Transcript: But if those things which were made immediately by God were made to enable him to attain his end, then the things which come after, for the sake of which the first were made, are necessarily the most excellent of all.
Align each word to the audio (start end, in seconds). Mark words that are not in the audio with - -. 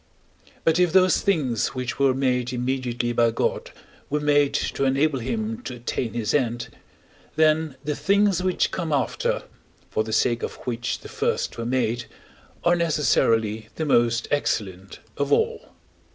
But 0.63 0.79
if 0.79 0.91
those 0.91 1.21
things 1.21 1.75
which 1.75 1.99
were 1.99 2.15
made 2.15 2.51
immediately 2.51 3.13
by 3.13 3.29
God 3.29 3.69
were 4.09 4.19
made 4.19 4.55
to 4.55 4.83
enable 4.85 5.19
him 5.19 5.61
to 5.65 5.75
attain 5.75 6.15
his 6.15 6.33
end, 6.33 6.69
then 7.35 7.75
the 7.83 7.95
things 7.95 8.41
which 8.41 8.71
come 8.71 8.91
after, 8.91 9.43
for 9.91 10.03
the 10.03 10.11
sake 10.11 10.41
of 10.41 10.55
which 10.65 11.01
the 11.01 11.07
first 11.07 11.55
were 11.59 11.67
made, 11.67 12.05
are 12.63 12.75
necessarily 12.75 13.69
the 13.75 13.85
most 13.85 14.27
excellent 14.31 15.01
of 15.17 15.31
all. 15.31 15.69